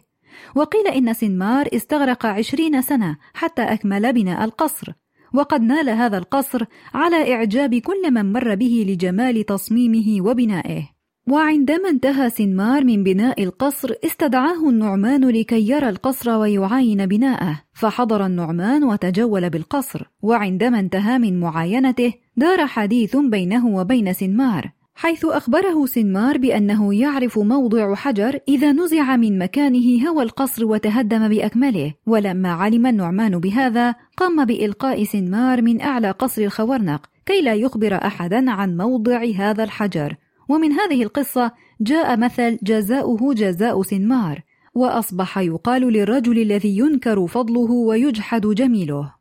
وقيل 0.55 0.87
إن 0.87 1.13
سنمار 1.13 1.67
استغرق 1.73 2.25
عشرين 2.25 2.81
سنة 2.81 3.17
حتى 3.33 3.61
أكمل 3.61 4.13
بناء 4.13 4.43
القصر 4.43 4.93
وقد 5.33 5.61
نال 5.61 5.89
هذا 5.89 6.17
القصر 6.17 6.65
على 6.93 7.33
إعجاب 7.33 7.75
كل 7.75 8.11
من 8.11 8.33
مر 8.33 8.55
به 8.55 8.85
لجمال 8.87 9.45
تصميمه 9.45 10.29
وبنائه. 10.29 10.92
وعندما 11.27 11.89
انتهى 11.89 12.29
سنمار 12.29 12.83
من 12.83 13.03
بناء 13.03 13.43
القصر 13.43 13.93
استدعاه 14.05 14.69
النعمان 14.69 15.29
لكي 15.29 15.69
يرى 15.69 15.89
القصر 15.89 16.29
ويعاين 16.29 17.05
بناءه. 17.05 17.61
فحضر 17.73 18.25
النعمان 18.25 18.83
وتجول 18.83 19.49
بالقصر. 19.49 20.09
وعندما 20.21 20.79
انتهى 20.79 21.17
من 21.19 21.39
معاينته 21.39 22.13
دار 22.37 22.67
حديث 22.67 23.15
بينه 23.15 23.67
وبين 23.67 24.13
سنمار 24.13 24.71
حيث 24.95 25.25
أخبره 25.25 25.85
سنمار 25.85 26.37
بأنه 26.37 26.93
يعرف 26.93 27.39
موضع 27.39 27.95
حجر 27.95 28.39
إذا 28.47 28.71
نزع 28.71 29.15
من 29.15 29.37
مكانه 29.37 30.09
هوى 30.09 30.23
القصر 30.23 30.65
وتهدم 30.65 31.27
بأكمله. 31.27 31.93
ولما 32.05 32.49
علم 32.49 32.85
النعمان 32.85 33.39
بهذا 33.39 33.95
قام 34.17 34.45
بإلقاء 34.45 35.03
سنمار 35.03 35.61
من 35.61 35.81
أعلى 35.81 36.11
قصر 36.11 36.41
الخورنق 36.41 37.05
كي 37.25 37.41
لا 37.41 37.53
يخبر 37.53 37.95
أحدا 37.95 38.51
عن 38.51 38.77
موضع 38.77 39.25
هذا 39.37 39.63
الحجر. 39.63 40.15
ومن 40.49 40.71
هذه 40.71 41.03
القصة 41.03 41.51
جاء 41.81 42.17
مثل 42.17 42.59
جزاؤه 42.63 43.33
جزاء 43.33 43.81
سنمار 43.81 44.41
وأصبح 44.75 45.37
يقال 45.37 45.81
للرجل 45.81 46.41
الذي 46.41 46.77
ينكر 46.77 47.27
فضله 47.27 47.71
ويجحد 47.71 48.47
جميله. 48.47 49.13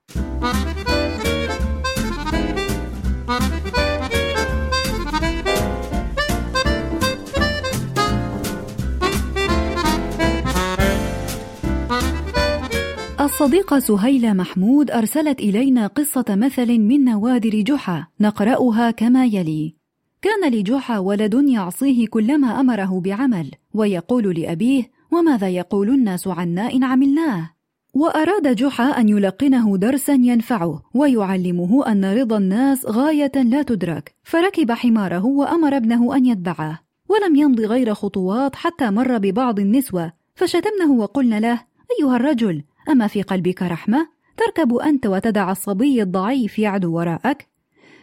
الصديقة 13.20 13.78
سهيلة 13.78 14.32
محمود 14.32 14.90
أرسلت 14.90 15.40
إلينا 15.40 15.86
قصة 15.86 16.24
مثل 16.28 16.78
من 16.78 17.04
نوادر 17.04 17.60
جحا 17.60 18.06
نقرأها 18.20 18.90
كما 18.90 19.24
يلي: 19.26 19.81
كان 20.22 20.52
لجحا 20.52 20.98
ولد 20.98 21.34
يعصيه 21.34 22.06
كلما 22.06 22.60
أمره 22.60 23.00
بعمل، 23.00 23.50
ويقول 23.74 24.40
لأبيه: 24.40 24.90
وماذا 25.12 25.48
يقول 25.48 25.88
الناس 25.88 26.28
عنا 26.28 26.72
إن 26.72 26.84
عملناه؟ 26.84 27.50
وأراد 27.94 28.56
جحا 28.56 28.84
أن 28.84 29.08
يلقنه 29.08 29.76
درسا 29.76 30.12
ينفعه 30.12 30.82
ويعلمه 30.94 31.86
أن 31.86 32.04
رضا 32.04 32.38
الناس 32.38 32.86
غاية 32.86 33.32
لا 33.34 33.62
تدرك، 33.62 34.14
فركب 34.22 34.72
حماره 34.72 35.24
وأمر 35.24 35.76
ابنه 35.76 36.16
أن 36.16 36.26
يتبعه، 36.26 36.80
ولم 37.08 37.36
يمض 37.36 37.60
غير 37.60 37.94
خطوات 37.94 38.56
حتى 38.56 38.90
مر 38.90 39.18
ببعض 39.18 39.60
النسوة، 39.60 40.12
فشتمنه 40.34 40.92
وقلن 40.92 41.38
له: 41.38 41.60
أيها 42.00 42.16
الرجل، 42.16 42.62
أما 42.88 43.06
في 43.06 43.22
قلبك 43.22 43.62
رحمة؟ 43.62 44.08
تركب 44.36 44.74
أنت 44.74 45.06
وتدع 45.06 45.50
الصبي 45.50 46.02
الضعيف 46.02 46.58
يعدو 46.58 46.96
وراءك؟ 46.96 47.51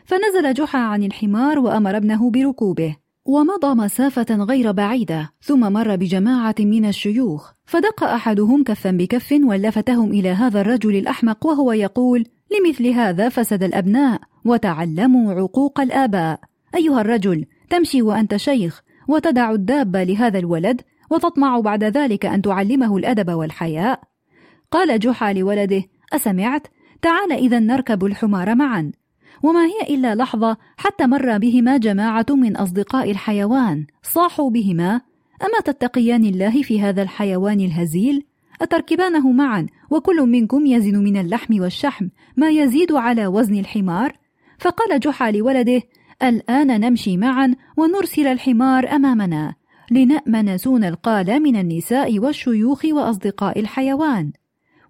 فنزل 0.10 0.54
جحا 0.54 0.80
عن 0.80 1.04
الحمار 1.04 1.60
وأمر 1.60 1.98
ابنه 1.98 2.32
بركوبه 2.32 2.96
ومضى 3.26 3.76
مسافة 3.76 4.36
غير 4.36 4.72
بعيدة 4.72 5.32
ثم 5.42 5.74
مر 5.74 5.96
بجماعة 5.96 6.56
من 6.60 6.86
الشيوخ 6.86 7.52
فدق 7.66 8.04
أحدهم 8.04 8.64
كفا 8.64 8.92
بكف 8.92 9.32
ولفتهم 9.44 10.12
إلى 10.12 10.30
هذا 10.30 10.62
الرجل 10.62 10.96
الأحمق 10.96 11.46
وهو 11.46 11.72
يقول 11.72 12.26
لمثل 12.52 12.88
هذا 12.88 13.30
فسد 13.30 13.64
الأبناء 13.64 14.22
وتعلموا 14.46 15.34
عقوق 15.34 15.80
الآباء. 15.82 16.40
أيها 16.76 17.02
الرجل 17.02 17.46
تمشي 17.70 18.02
وأنت 18.02 18.36
شيخ 18.36 18.82
وتدع 19.08 19.52
الدابة 19.52 20.04
لهذا 20.04 20.40
الولد 20.40 20.82
وتطمع 21.10 21.60
بعد 21.60 21.84
ذلك 21.84 22.26
أن 22.26 22.42
تعلمه 22.42 22.98
الأدب 22.98 23.32
والحياء. 23.32 24.02
قال 24.72 25.00
جحا 25.00 25.34
لولده 25.34 25.84
أسمعت؟ 26.14 26.68
تعال 27.02 27.32
إذا 27.32 27.60
نركب 27.60 28.06
الحمار 28.06 28.56
معا. 28.56 28.92
وما 29.44 29.66
هي 29.66 29.96
إلا 29.96 30.16
لحظة 30.16 30.58
حتى 30.78 31.08
مر 31.08 31.38
بهما 31.38 31.78
جماعة 31.78 32.26
من 32.30 32.58
أصدقاء 32.58 33.12
الحيوان. 33.12 33.86
صاحوا 34.04 34.50
بهما. 34.50 35.02
أما 35.42 35.60
تتقيان 35.66 36.24
الله 36.24 36.62
في 36.62 36.82
هذا 36.82 37.02
الحيوان 37.02 37.60
الهزيل؟ 37.60 38.26
أتركبانه 38.62 39.32
معا 39.32 39.68
وكل 39.90 40.22
منكم 40.22 40.66
يزن 40.66 40.98
من 40.98 41.18
اللحم 41.18 41.62
والشحم. 41.62 42.08
ما 42.38 42.50
يزيد 42.50 42.92
على 42.92 43.28
وزن 43.28 43.60
الحمار؟ 43.60 44.14
فقال 44.60 45.00
جحا 45.00 45.32
لولده 45.32 45.82
الآن 46.24 46.82
نمشي 46.82 47.18
معا 47.18 47.56
ونرسل 47.78 48.28
الحمار 48.28 48.96
أمامنا. 48.96 49.54
لنأمن 49.92 50.58
سون 50.58 50.84
القال 50.84 51.40
من 51.44 51.56
النساء 51.56 52.20
والشيوخ 52.20 52.86
وأصدقاء 52.86 53.60
الحيوان. 53.60 54.32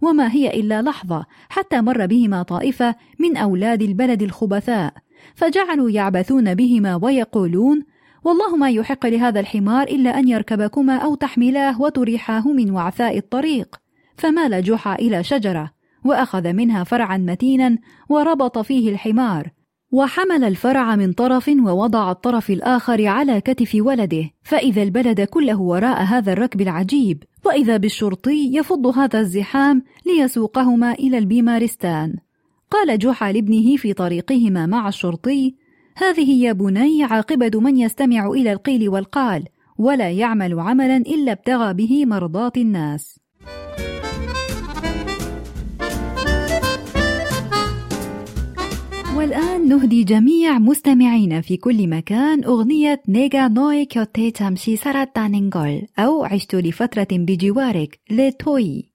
وما 0.02 0.32
هي 0.32 0.60
إلا 0.60 0.82
لحظة 0.82 1.26
حتى 1.50 1.82
مر 1.82 2.06
بهما 2.06 2.44
طائفة 2.44 2.96
من 3.20 3.38
أولاد 3.38 3.82
البلد 3.82 4.22
الخبثاء 4.22 4.94
فجعلوا 5.36 5.90
يعبثون 5.90 6.56
بهما 6.56 6.96
ويقولون 7.04 7.84
والله 8.24 8.56
ما 8.56 8.70
يحق 8.70 9.06
لهذا 9.06 9.40
الحمار 9.40 9.88
إلا 9.88 10.20
أن 10.20 10.28
يركبكما 10.28 10.98
أو 10.98 11.16
تحملاه 11.16 11.82
وتريحاه 11.82 12.48
من 12.48 12.72
وعثاء 12.72 13.18
الطريق. 13.18 13.76
فمال 14.18 14.64
جحا 14.64 14.96
إلى 14.96 15.24
شجرة 15.24 15.72
وأخذ 16.06 16.54
منها 16.54 16.84
فرعا 16.84 17.18
متينا 17.18 17.78
وربط 18.10 18.58
فيه 18.58 18.90
الحمار 18.90 19.52
وحمل 19.92 20.44
الفرع 20.44 20.96
من 20.96 21.14
طرف 21.14 21.52
ووضع 21.60 22.12
الطرف 22.12 22.50
الآخر 22.50 23.08
على 23.08 23.42
كتف 23.42 23.72
ولده 23.76 24.30
فإذا 24.44 24.84
البلد 24.84 25.22
كله 25.22 25.62
وراء 25.62 26.04
هذا 26.04 26.34
الركب 26.34 26.62
العجيب. 26.62 27.24
وإذا 27.46 27.78
بالشرطي 27.78 28.58
يفض 28.58 28.88
هذا 28.88 29.20
الزحام 29.20 29.84
ليسوقهما 30.06 30.94
إلى 30.94 31.18
البيمارستان. 31.18 32.16
قال 32.72 33.00
جحا 33.00 33.32
لابنه 33.32 33.78
في 33.78 33.94
طريقهما 33.94 34.66
مع 34.66 34.88
الشرطي 34.88 35.56
هذه 35.96 36.44
يا 36.44 36.52
بني 36.52 37.04
عاقبة 37.04 37.60
من 37.60 37.78
يستمع 37.78 38.28
إلى 38.28 38.52
القيل 38.52 38.90
والقال 38.90 39.46
ولا 39.78 40.12
يعمل 40.12 40.60
عملا 40.60 40.98
إلا 40.98 41.32
ابتغى 41.32 41.74
به 41.74 42.06
مرضاة 42.06 42.52
الناس. 42.58 43.20
والآن 49.20 49.70
نهدي 49.70 50.04
جميع 50.04 50.60
مستمعينا 50.60 51.42
في 51.42 51.58
كل 51.58 51.88
مكان 51.88 52.44
أغنية 52.44 53.02
نيغا 53.08 53.48
نوي 53.48 53.86
كيوتي 53.86 54.32
تامشي 54.32 54.76
سارات 54.76 55.18
أو 56.00 56.24
عشت 56.24 56.56
لفترة 56.56 57.08
بجوارك 57.12 58.00
لتوي. 58.12 58.89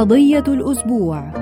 قضية 0.00 0.44
الأسبوع 0.48 1.32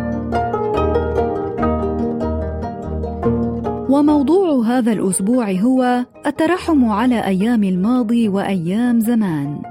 وموضوع 3.90 4.62
هذا 4.66 4.92
الأسبوع 4.92 5.50
هو 5.50 6.06
الترحم 6.26 6.84
على 6.84 7.24
أيام 7.24 7.64
الماضي 7.64 8.28
وأيام 8.28 9.00
زمان. 9.00 9.62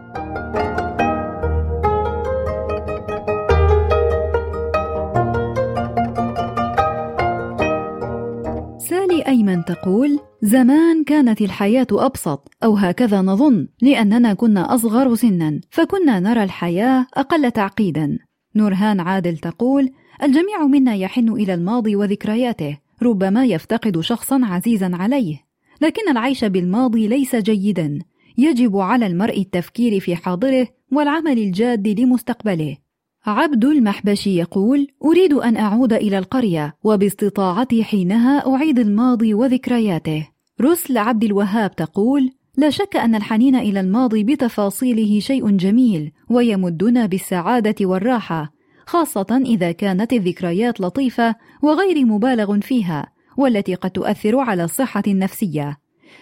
سالي 8.78 9.28
أيمن 9.28 9.65
تقول: 9.65 10.19
زمان 10.41 11.04
كانت 11.04 11.41
الحياة 11.41 11.88
أبسط 11.91 12.50
أو 12.63 12.76
هكذا 12.76 13.21
نظن 13.21 13.67
لأننا 13.82 14.34
كنا 14.34 14.76
أصغر 14.76 15.15
سنا 15.15 15.60
فكنا 15.71 16.19
نرى 16.19 16.43
الحياة 16.43 17.08
أقل 17.17 17.52
تعقيدا 17.52 18.26
نورهان 18.57 18.99
عادل 18.99 19.37
تقول 19.37 19.91
الجميع 20.23 20.65
منا 20.65 20.95
يحن 20.95 21.29
إلى 21.29 21.53
الماضي 21.53 21.95
وذكرياته 21.95 22.77
ربما 23.03 23.45
يفتقد 23.45 23.99
شخصا 23.99 24.41
عزيزا 24.43 24.91
عليه. 24.93 25.37
لكن 25.81 26.09
العيش 26.11 26.45
بالماضي 26.45 27.07
ليس 27.07 27.35
جيدا. 27.35 27.99
يجب 28.37 28.77
على 28.77 29.07
المرء 29.07 29.41
التفكير 29.41 29.99
في 29.99 30.15
حاضره 30.15 30.67
والعمل 30.91 31.37
الجاد 31.37 31.87
لمستقبله. 31.87 32.77
عبد 33.25 33.65
المحبشي 33.65 34.37
يقول 34.37 34.87
أريد 35.05 35.33
أن 35.33 35.57
أعود 35.57 35.93
إلى 35.93 36.17
القرية 36.17 36.75
وباستطاعتي 36.83 37.83
حينها 37.83 38.55
أعيد 38.55 38.79
الماضي 38.79 39.33
وذكرياته. 39.33 40.27
رسل 40.61 40.97
عبد 40.97 41.23
الوهاب 41.23 41.75
تقول 41.75 42.31
لا 42.59 42.69
شك 42.69 42.95
أن 42.95 43.15
الحنين 43.15 43.55
إلى 43.55 43.79
الماضي 43.79 44.23
بتفاصيله 44.23 45.19
شيء 45.19 45.49
جميل 45.49 46.11
ويمدنا 46.29 47.05
بالسعادة 47.05 47.75
والراحة 47.81 48.53
خاصة 48.85 49.41
إذا 49.45 49.71
كانت 49.71 50.13
الذكريات 50.13 50.81
لطيفة 50.81 51.35
وغير 51.61 52.05
مبالغ 52.05 52.59
فيها 52.59 53.11
والتي 53.37 53.75
قد 53.75 53.91
تؤثر 53.91 54.39
على 54.39 54.63
الصحة 54.63 55.03
النفسية. 55.07 55.77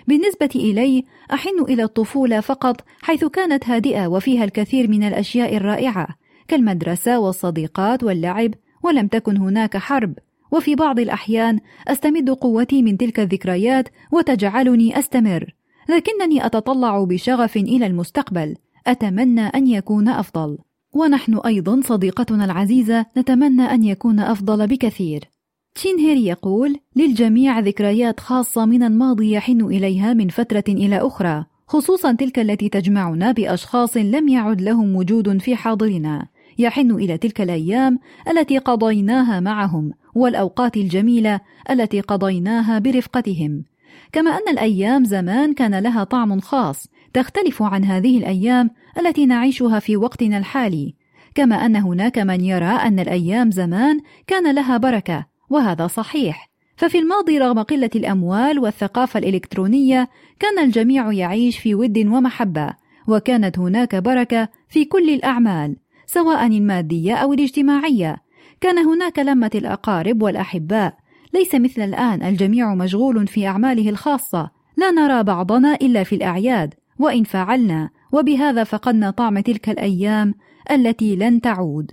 بالنسبة 0.08 0.50
إلي 0.56 1.04
أحن 1.34 1.62
إلى 1.70 1.84
الطفولة 1.84 2.40
فقط 2.40 2.82
حيث 3.02 3.26
كانت 3.26 3.70
هادئة 3.70 4.08
وفيها 4.08 4.44
الكثير 4.44 4.88
من 4.88 5.04
الأشياء 5.04 5.58
الرائعة 5.58 6.08
كالمدرسة 6.48 7.20
والصديقات 7.20 8.04
واللعب 8.04 8.54
ولم 8.84 9.08
تكن 9.08 9.38
هناك 9.38 9.78
حرب. 9.78 10.14
وفي 10.52 10.76
بعض 10.76 11.00
الأحيان 11.00 11.60
أستمد 11.88 12.30
قوتي 12.30 12.82
من 12.82 12.98
تلك 12.98 13.20
الذكريات 13.20 13.90
وتجعلني 14.12 15.00
أستمر. 15.00 15.56
لكنني 15.90 16.46
أتطلع 16.46 17.04
بشغف 17.04 17.58
إلى 17.58 17.86
المستقبل. 17.86 18.56
أتمنى 18.88 19.42
أن 19.42 19.68
يكون 19.68 20.08
أفضل. 20.08 20.58
ونحن 20.94 21.38
أيضا 21.38 21.82
صديقتنا 21.84 22.46
العزيزة 22.46 23.06
نتمنى 23.18 23.62
أن 23.62 23.84
يكون 23.84 24.20
أفضل 24.20 24.68
بكثير. 24.68 25.30
تشين 25.76 26.00
هيري 26.00 26.26
يقول 26.26 26.80
للجميع 26.96 27.60
ذكريات 27.60 28.20
خاصة 28.20 28.66
من 28.66 28.84
الماضي 28.84 29.32
يحن 29.32 29.62
إليها 29.62 30.14
من 30.14 30.30
فترة 30.30 30.64
إلى 30.68 30.98
أخرى 30.98 31.46
خصوصا 31.68 32.12
تلك 32.12 32.40
التي 32.40 32.70
تجمعنا 32.70 33.32
بأشخاص 33.32 33.98
لم 33.98 34.28
يعد 34.28 34.62
لهم 34.62 34.96
وجود 34.96 35.38
في 35.38 35.56
حاضرنا. 35.56 36.28
يحن 36.58 36.92
إلى 36.92 37.18
تلك 37.18 37.42
الأيام 37.42 38.00
التي 38.32 38.58
قضيناها 38.58 39.40
معهم 39.40 39.92
والأوقات 40.16 40.78
الجميلة 40.78 41.40
التي 41.70 42.02
قضيناها 42.02 42.80
برفقتهم. 42.80 43.64
كما 44.12 44.32
أن 44.32 44.54
الأيام 44.54 45.06
زمان 45.06 45.54
كان 45.54 45.80
لها 45.80 46.04
طعم 46.04 46.40
خاص 46.40 46.88
تختلف 47.14 47.64
عن 47.64 47.84
هذه 47.84 48.18
الأيام 48.18 48.70
التي 49.00 49.26
نعيشها 49.26 49.80
في 49.80 49.98
وقتنا 49.98 50.38
الحالي. 50.38 50.96
كما 51.36 51.66
أن 51.66 51.76
هناك 51.76 52.18
من 52.18 52.42
يرى 52.42 52.66
أن 52.66 53.00
الأيام 53.00 53.52
زمان 53.52 54.00
كان 54.28 54.56
لها 54.56 54.78
بركة 54.78 55.26
وهذا 55.50 55.88
صحيح. 55.88 56.50
ففي 56.78 57.00
الماضي 57.00 57.40
رغم 57.40 57.60
قلة 57.60 57.90
الأموال 57.96 58.60
والثقافة 58.60 59.20
الإلكترونية 59.20 60.10
كان 60.40 60.60
الجميع 60.60 61.12
يعيش 61.12 61.60
في 61.60 61.76
ود 61.76 61.98
ومحبة 61.98 62.74
وكانت 63.08 63.60
هناك 63.60 63.96
بركة 63.96 64.50
في 64.70 64.86
كل 64.86 65.10
الأعمال 65.10 65.76
سواء 66.06 66.48
المادية 66.48 67.16
أو 67.16 67.34
الاجتماعية. 67.34 68.18
كان 68.62 68.78
هناك 68.78 69.20
لمة 69.20 69.52
الأقارب 69.56 70.22
والأحباء 70.22 70.98
ليس 71.36 71.56
مثل 71.56 71.82
الآن 71.82 72.24
الجميع 72.24 72.76
مشغول 72.76 73.28
في 73.28 73.48
أعماله 73.48 73.90
الخاصة. 73.90 74.52
لا 74.78 74.92
نرى 74.92 75.24
بعضنا 75.24 75.76
إلا 75.76 76.04
في 76.04 76.16
الأعياد 76.16 76.74
وإن 77.00 77.24
فعلنا 77.24 77.90
وبهذا 78.12 78.64
فقدنا 78.64 79.12
طعم 79.12 79.40
تلك 79.40 79.70
الأيام 79.70 80.34
التي 80.72 81.16
لن 81.16 81.42
تعود. 81.42 81.92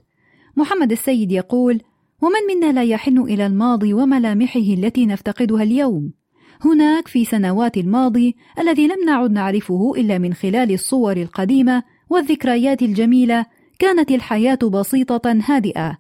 محمد 0.57 0.93
السيد 0.93 1.33
يقول 1.33 1.81
ومن 2.23 2.57
منا 2.57 2.73
لا 2.73 2.83
يحن 2.83 3.19
إلى 3.19 3.47
الماضي 3.47 3.95
وملامحه 3.95 4.61
التي 4.61 5.07
نفتقدها 5.07 5.63
اليوم؟ 5.63 6.13
هناك 6.65 7.09
في 7.09 7.25
سنوات 7.25 7.77
الماضي 7.77 8.37
الذي 8.59 8.87
لم 8.87 9.05
نعد 9.07 9.31
نعرفه 9.31 9.93
إلا 9.97 10.19
من 10.19 10.35
خلال 10.35 10.73
الصور 10.73 11.17
القديمة 11.17 11.83
والذكريات 12.11 12.83
الجميلة 12.83 13.47
كانت 13.79 14.11
الحياة 14.11 14.59
بسيطة 14.73 15.39
هادئة. 15.47 15.99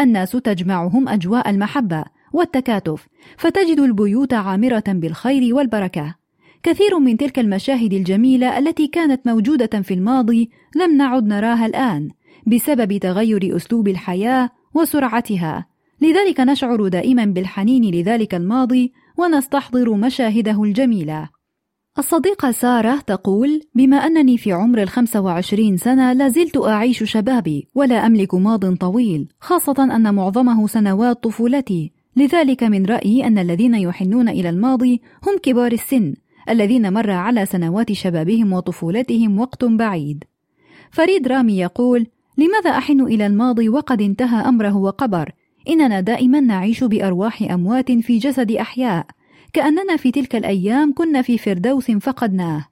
الناس 0.00 0.30
تجمعهم 0.30 1.08
أجواء 1.08 1.50
المحبة 1.50 2.13
والتكاتف 2.34 3.06
فتجد 3.36 3.80
البيوت 3.80 4.34
عامرة 4.34 4.84
بالخير 4.88 5.54
والبركة. 5.54 6.14
كثير 6.62 6.98
من 6.98 7.16
تلك 7.16 7.38
المشاهد 7.38 7.92
الجميلة 7.92 8.58
التي 8.58 8.86
كانت 8.86 9.26
موجودة 9.26 9.82
في 9.82 9.94
الماضي 9.94 10.50
لم 10.76 10.96
نعد 10.96 11.26
نراها 11.26 11.66
الآن 11.66 12.10
بسبب 12.46 12.96
تغير 12.98 13.56
أسلوب 13.56 13.88
الحياة 13.88 14.50
وسرعتها. 14.74 15.66
لذلك 16.00 16.40
نشعر 16.40 16.88
دائما 16.88 17.24
بالحنين 17.24 17.94
لذلك 17.94 18.34
الماضي 18.34 18.92
ونستحضر 19.18 19.94
مشاهده 19.94 20.62
الجميلة. 20.62 21.28
الصديقة 21.98 22.50
سارة 22.50 23.00
تقول 23.00 23.60
بما 23.74 23.96
أنني 23.96 24.38
في 24.38 24.52
عمر 24.52 24.82
الخمسة 24.82 25.20
وعشرين 25.20 25.76
سنة 25.76 26.12
لازلت 26.12 26.56
أعيش 26.56 27.02
شبابي 27.04 27.68
ولا 27.74 28.06
أملك 28.06 28.34
ماض 28.34 28.76
طويل 28.76 29.28
خاصة 29.40 29.96
أن 29.96 30.14
معظمه 30.14 30.66
سنوات 30.66 31.22
طفولتي. 31.22 31.92
لذلك 32.16 32.62
من 32.62 32.86
رأيي 32.86 33.26
أن 33.26 33.38
الذين 33.38 33.74
يحنون 33.74 34.28
إلى 34.28 34.48
الماضي 34.48 35.02
هم 35.26 35.38
كبار 35.42 35.72
السن 35.72 36.14
الذين 36.48 36.92
مر 36.92 37.10
على 37.10 37.46
سنوات 37.46 37.92
شبابهم 37.92 38.52
وطفولتهم 38.52 39.40
وقت 39.40 39.64
بعيد. 39.64 40.24
فريد 40.90 41.28
رامي 41.28 41.58
يقول 41.58 42.06
لماذا 42.38 42.70
أحن 42.70 43.00
إلى 43.00 43.26
الماضي 43.26 43.68
وقد 43.68 44.02
انتهى 44.02 44.48
أمره 44.48 44.76
وقبر؟ 44.76 45.32
إننا 45.68 46.00
دائما 46.00 46.40
نعيش 46.40 46.84
بأرواح 46.84 47.42
أموات 47.42 47.92
في 47.92 48.18
جسد 48.18 48.52
أحياء. 48.52 49.06
كأننا 49.52 49.96
في 49.96 50.10
تلك 50.10 50.36
الأيام 50.36 50.94
كنا 50.94 51.22
في 51.22 51.38
فردوس 51.38 51.90
فقدناه. 51.90 52.66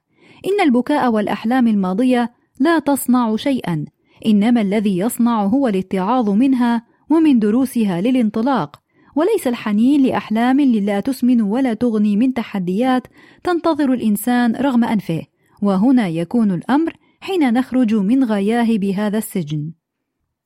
إن 0.45 0.67
البكاء 0.67 1.11
والأحلام 1.11 1.67
الماضية 1.67 2.31
لا 2.59 2.79
تصنع 2.79 3.35
شيئا. 3.35 3.85
إنما 4.25 4.61
الذي 4.61 4.97
يصنع 4.97 5.43
هو 5.43 5.67
الاتعاظ 5.67 6.29
منها 6.29 6.85
ومن 7.09 7.39
دروسها 7.39 8.01
للانطلاق. 8.01 8.82
وليس 9.15 9.47
الحنين 9.47 10.05
لأحلام 10.05 10.61
لا 10.61 10.99
تسمن 10.99 11.41
ولا 11.41 11.73
تغني 11.73 12.17
من 12.17 12.33
تحديات 12.33 13.07
تنتظر 13.43 13.93
الإنسان 13.93 14.55
رغم 14.55 14.83
أنفه 14.83 15.21
وهنا 15.61 16.07
يكون 16.07 16.51
الأمر 16.51 16.93
حين 17.21 17.53
نخرج 17.53 17.95
من 17.95 18.23
غياه 18.23 18.77
بهذا 18.77 19.17
السجن. 19.17 19.71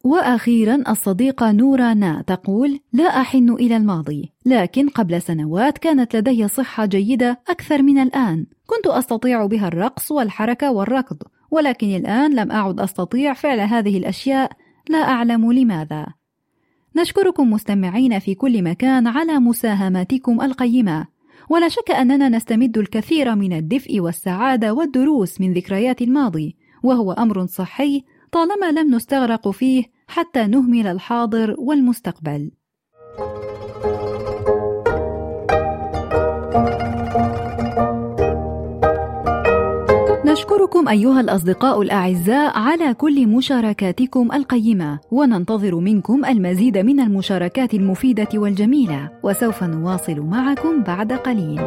وأخيرا 0.04 0.84
الصديقة 0.90 1.52
نورا 1.52 1.94
نا 1.94 2.22
تقول 2.22 2.80
لا 2.94 3.04
أحن 3.04 3.50
إلى 3.50 3.78
الماضي 3.78 4.34
لكن 4.46 4.90
قبل 4.90 5.22
سنوات 5.22 5.78
كانت 5.78 6.16
لدي 6.16 6.48
صحة 6.48 6.86
جيدة 6.86 7.42
أكثر 7.50 7.82
من 7.82 7.98
الآن. 7.98 8.46
كنت 8.66 8.88
أستطيع 8.88 9.46
بها 9.46 9.68
الرقص 9.68 10.12
والحركة 10.12 10.72
والركض 10.72 11.18
ولكن 11.52 11.96
الآن 11.96 12.36
لم 12.36 12.52
أعد 12.52 12.80
أستطيع 12.80 13.34
فعل 13.34 13.60
هذه 13.60 13.98
الأشياء. 13.98 14.52
لا 14.90 14.98
أعلم 14.98 15.52
لماذا. 15.52 16.08
نشكركم 17.00 17.52
مستمعين 17.52 18.20
في 18.20 18.36
كل 18.36 18.64
مكان 18.64 19.08
على 19.08 19.40
مساهماتكم 19.40 20.42
القيمة. 20.42 21.08
ولا 21.50 21.68
شك 21.68 21.92
أننا 21.92 22.30
نستمد 22.30 22.78
الكثير 22.78 23.36
من 23.36 23.54
الدفء 23.54 24.00
والسعادة 24.00 24.74
والدروس 24.74 25.42
من 25.42 25.54
ذكريات 25.54 26.02
الماضي 26.02 26.56
وهو 26.84 27.12
أمر 27.12 27.46
صحي 27.46 28.04
طالما 28.32 28.72
لم 28.72 28.96
نستغرق 28.96 29.50
فيه 29.50 29.84
حتى 30.08 30.48
نهمل 30.48 30.88
الحاضر 30.88 31.56
والمستقبل. 31.58 32.52
نشكركم 40.58 40.88
أيها 40.88 41.22
الأصدقاء 41.22 41.82
الأعزاء 41.82 42.58
على 42.58 42.94
كل 42.94 43.28
مشاركاتكم 43.28 44.32
القيمة 44.32 45.00
وننتظر 45.12 45.76
منكم 45.76 46.26
المزيد 46.26 46.78
من 46.78 47.00
المشاركات 47.00 47.74
المفيدة 47.74 48.28
والجميلة 48.34 49.10
وسوف 49.24 49.64
نواصل 49.64 50.20
معكم 50.20 50.84
بعد 50.84 51.14
قليل. 51.14 51.62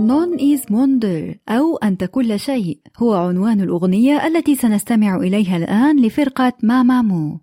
넌 0.00 0.34
is 0.40 0.62
뭔들 0.70 1.34
أو 1.48 1.76
أنت 1.76 2.04
كل 2.04 2.38
شيء 2.38 2.78
هو 2.98 3.14
عنوان 3.14 3.60
الأغنية 3.60 4.26
التي 4.26 4.54
سنستمع 4.54 5.16
إليها 5.16 5.56
الآن 5.56 6.00
لفرقة 6.00 6.52
مامامو. 6.62 7.40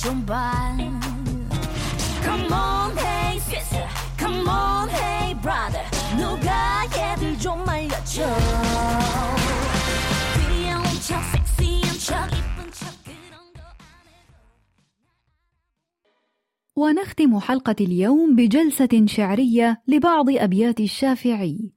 좀 0.00 0.24
봐. 0.24 0.74
Come 2.24 2.52
on, 2.52 2.96
hey 2.96 3.38
sister. 3.38 3.86
Come 4.18 4.48
on, 4.48 4.88
hey 4.88 5.34
brother. 5.42 5.84
누가 6.16 6.86
얘들 6.96 7.38
좀 7.38 7.62
말려줘. 7.66 8.24
귀여운 10.48 10.84
척, 11.06 11.22
섹시한 11.56 11.98
척, 11.98 12.26
이쁜 12.32 12.72
척 12.72 13.04
그런 13.04 13.52
거 13.52 13.60
ونختم 16.76 17.38
حلقة 17.40 17.76
اليوم 17.80 18.36
بجلسة 18.36 19.06
شعرية 19.06 19.82
لبعض 19.88 20.30
أبيات 20.30 20.80
الشافعي. 20.80 21.72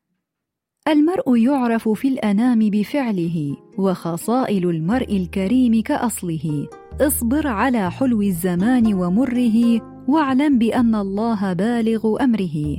المرء 0.89 1.37
يعرف 1.37 1.89
في 1.89 2.09
الأنام 2.09 2.59
بفعله، 2.59 3.57
وخصائل 3.79 4.71
المرء 4.71 5.17
الكريم 5.17 5.83
كأصله. 5.83 6.69
اصبر 7.01 7.47
على 7.47 7.91
حلو 7.91 8.23
الزمان 8.23 8.95
ومره 8.95 9.81
واعلم 10.09 10.59
بأن 10.59 10.95
الله 10.95 11.53
بالغ 11.53 12.25
أمره. 12.25 12.77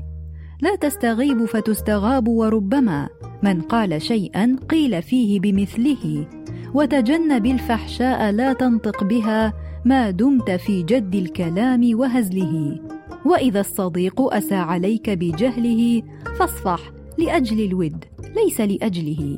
لا 0.62 0.76
تستغيب 0.76 1.46
فتستغاب 1.46 2.28
وربما 2.28 3.10
من 3.44 3.62
قال 3.62 4.02
شيئا 4.02 4.58
قيل 4.70 5.02
فيه 5.02 5.40
بمثله. 5.40 6.28
وتجنب 6.74 7.46
الفحشاء 7.46 8.32
لا 8.32 8.54
تنطق 8.54 9.04
بها 9.04 9.54
ما 9.86 10.12
دمت 10.12 10.52
في 10.52 10.84
جد 10.84 11.16
الكلام 11.16 12.00
وهزله. 12.00 12.80
وإذا 13.26 13.60
الصديق 13.60 14.34
أسى 14.34 14.56
عليك 14.56 15.10
بجهله 15.10 16.04
فاصفح 16.40 16.99
لأجل 17.20 17.66
الود 17.66 18.06
ليس 18.36 18.62
لأجله. 18.62 19.38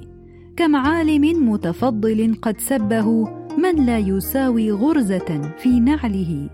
كم 0.57 0.75
عالم 0.75 1.51
متفضل 1.51 2.35
قد 2.41 2.59
سبه 2.59 3.27
من 3.57 3.85
لا 3.85 3.97
يساوي 3.97 4.71
غرزة 4.71 5.51
في 5.57 5.79
نعله. 5.79 6.49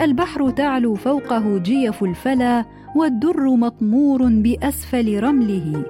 البحر 0.00 0.50
تعلو 0.50 0.94
فوقه 0.94 1.58
جيف 1.58 2.04
الفلا 2.04 2.64
والدر 2.96 3.56
مطمور 3.56 4.28
بأسفل 4.28 5.22
رمله. 5.22 5.84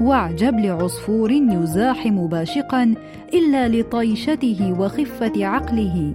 واعجب 0.00 0.58
لعصفور 0.58 1.32
يزاحم 1.32 2.26
باشقا 2.26 2.94
إلا 3.34 3.68
لطيشته 3.68 4.80
وخفة 4.80 5.46
عقله. 5.46 6.14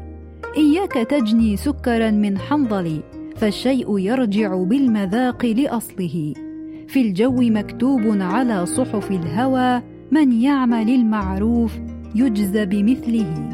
إياك 0.58 0.94
تجني 0.94 1.58
سكرا 1.58 2.12
من 2.12 2.38
حنظل 2.38 3.00
فالشيء 3.36 3.98
يرجع 4.00 4.64
بالمذاق 4.64 5.46
لأصله. 5.46 6.34
في 6.92 7.02
الجو 7.02 7.36
مكتوب 7.42 8.02
على 8.22 8.66
صحف 8.66 9.12
الهوى 9.12 9.82
من 10.12 10.32
يعمل 10.32 10.90
المعروف 10.90 11.72
يجزى 12.16 12.66
بمثله. 12.66 13.50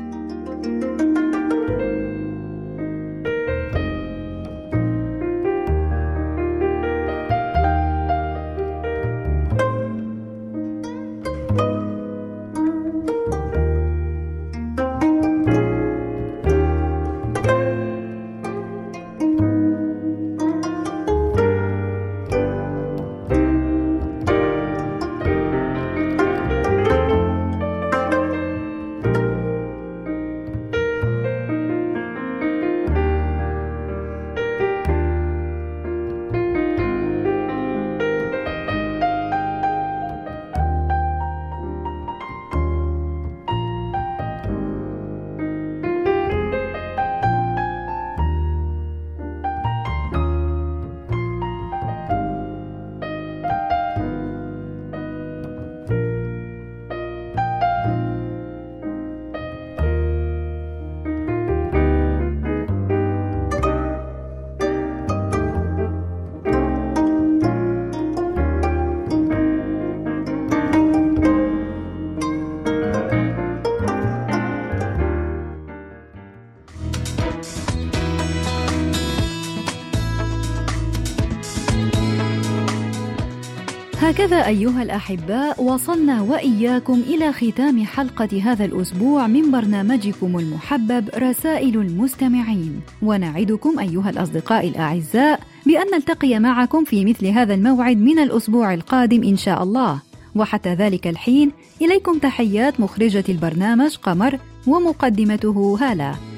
هكذا 84.27 84.47
أيها 84.47 84.83
الأحباء 84.83 85.63
وصلنا 85.63 86.21
وإياكم 86.21 86.93
إلى 86.93 87.33
ختام 87.33 87.85
حلقة 87.85 88.41
هذا 88.43 88.65
الأسبوع 88.65 89.27
من 89.27 89.51
برنامجكم 89.51 90.39
المحبب 90.39 91.09
رسائل 91.15 91.75
المستمعين. 91.75 92.81
ونعدكم 93.01 93.79
أيها 93.79 94.09
الأصدقاء 94.09 94.67
الأعزاء 94.67 95.39
بأن 95.65 95.85
نلتقي 95.93 96.39
معكم 96.39 96.83
في 96.83 97.05
مثل 97.05 97.27
هذا 97.27 97.53
الموعد 97.53 97.97
من 97.97 98.19
الأسبوع 98.19 98.73
القادم 98.73 99.23
إن 99.23 99.37
شاء 99.37 99.63
الله. 99.63 100.01
وحتى 100.35 100.73
ذلك 100.73 101.07
الحين 101.07 101.51
إليكم 101.81 102.19
تحيات 102.19 102.79
مخرجة 102.79 103.23
البرنامج 103.29 103.95
قمر 103.95 104.39
ومقدمته 104.67 105.77
هالة. 105.81 106.36